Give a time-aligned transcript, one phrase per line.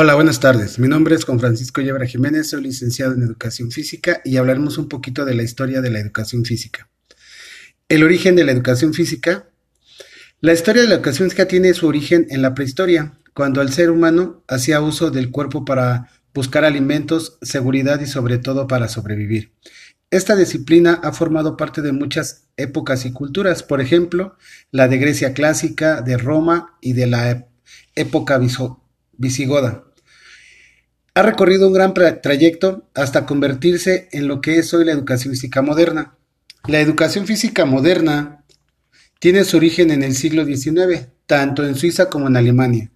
[0.00, 0.78] Hola, buenas tardes.
[0.78, 4.88] Mi nombre es Juan Francisco Yebra Jiménez, soy licenciado en Educación Física y hablaremos un
[4.88, 6.88] poquito de la historia de la educación física.
[7.88, 9.48] El origen de la educación física.
[10.40, 13.90] La historia de la educación física tiene su origen en la prehistoria, cuando el ser
[13.90, 19.50] humano hacía uso del cuerpo para buscar alimentos, seguridad y sobre todo para sobrevivir.
[20.12, 24.36] Esta disciplina ha formado parte de muchas épocas y culturas, por ejemplo,
[24.70, 27.48] la de Grecia clásica, de Roma y de la
[27.96, 28.38] época
[29.18, 29.87] visigoda.
[31.18, 35.62] Ha recorrido un gran trayecto hasta convertirse en lo que es hoy la educación física
[35.62, 36.16] moderna.
[36.68, 38.44] La educación física moderna
[39.18, 42.92] tiene su origen en el siglo XIX, tanto en Suiza como en Alemania.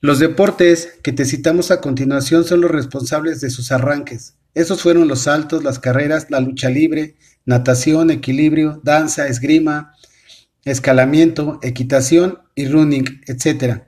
[0.00, 4.34] Los deportes que te citamos a continuación son los responsables de sus arranques.
[4.54, 9.94] Esos fueron los saltos, las carreras, la lucha libre, natación, equilibrio, danza, esgrima,
[10.64, 13.82] escalamiento, equitación y running, etc.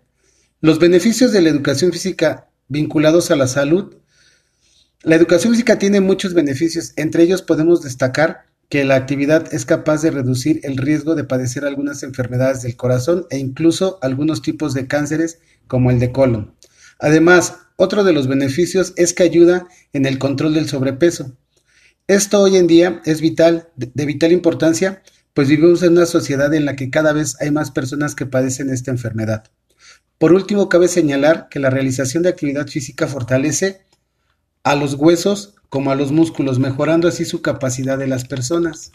[0.61, 3.97] Los beneficios de la educación física vinculados a la salud.
[5.03, 10.01] La educación física tiene muchos beneficios, entre ellos podemos destacar que la actividad es capaz
[10.01, 14.87] de reducir el riesgo de padecer algunas enfermedades del corazón e incluso algunos tipos de
[14.87, 16.55] cánceres como el de colon.
[17.01, 21.37] Además, otro de los beneficios es que ayuda en el control del sobrepeso.
[22.07, 25.03] Esto hoy en día es vital, de, vital importancia,
[25.35, 28.71] pues vivimos en una sociedad en la que cada vez hay más personas que padecen
[28.71, 29.45] esta enfermedad.
[30.21, 33.87] Por último, cabe señalar que la realización de actividad física fortalece
[34.63, 38.93] a los huesos como a los músculos, mejorando así su capacidad de las personas.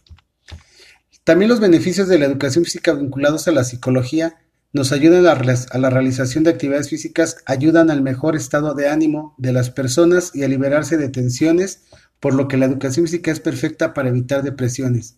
[1.24, 4.38] También los beneficios de la educación física vinculados a la psicología
[4.72, 9.52] nos ayudan a la, realización de actividades físicas, ayudan al mejor estado de ánimo de
[9.52, 11.86] las personas y a liberarse de tensiones,
[12.20, 15.16] por lo que la educación física es perfecta para evitar depresiones.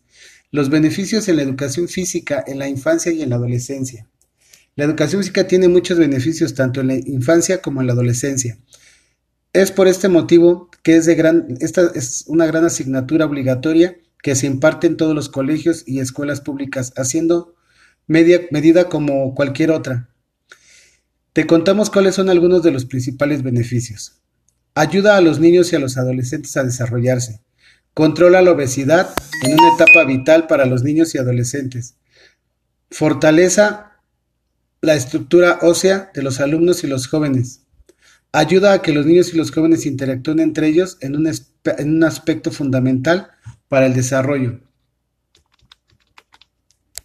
[0.52, 4.08] Los beneficios en la educación física en la infancia y en la adolescencia.
[4.78, 8.60] La educación física tiene muchos beneficios tanto en la infancia como en la adolescencia.
[9.52, 14.36] Es por este motivo que es de gran, esta es una gran asignatura obligatoria que
[14.36, 17.56] se imparte en todos los colegios y escuelas públicas, haciendo
[18.06, 20.10] media, medida como cualquier otra.
[21.34, 24.22] Te contamos cuáles son algunos de los principales beneficios.
[24.76, 27.42] Ayuda a los niños y a los adolescentes a desarrollarse.
[27.96, 29.10] Controla la obesidad
[29.44, 31.96] en una etapa vital para los niños y adolescentes.
[32.92, 33.87] Fortaleza
[34.82, 37.62] la estructura ósea de los alumnos y los jóvenes.
[38.32, 43.30] Ayuda a que los niños y los jóvenes interactúen entre ellos en un, aspecto fundamental
[43.68, 44.60] para el desarrollo.